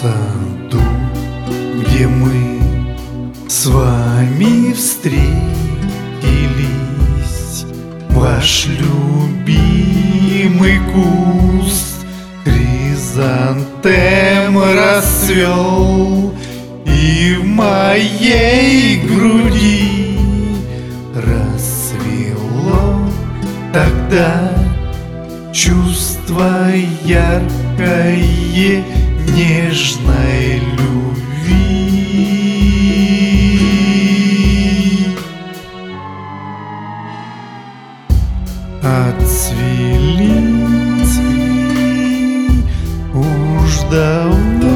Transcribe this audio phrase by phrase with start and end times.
[0.00, 0.80] саду,
[1.80, 2.60] где мы
[3.48, 5.26] с вами встретились,
[8.10, 12.06] ваш любимый куст
[12.44, 16.32] хризантем расцвел,
[16.84, 20.16] и в моей груди
[21.16, 23.00] расцвело
[23.72, 24.52] тогда
[25.52, 26.70] чувство
[27.04, 27.58] яркое
[29.36, 31.58] нежной любви.
[38.82, 40.38] Отцвели
[43.14, 44.67] уж давно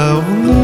[0.00, 0.59] уж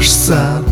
[0.00, 0.64] наш сад,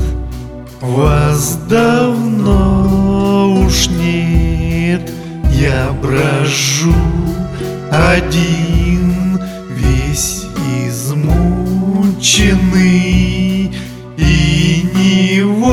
[0.80, 5.10] вас давно уж нет.
[5.52, 6.94] Я брожу
[7.90, 9.38] один,
[9.70, 10.46] весь
[10.86, 11.68] измученный,
[14.16, 15.68] И невольные.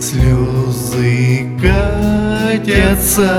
[0.00, 3.34] Слезы катятся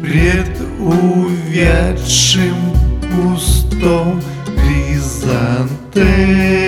[0.00, 2.56] Пред увядшим
[3.16, 4.22] кустом
[5.06, 6.65] хризантем.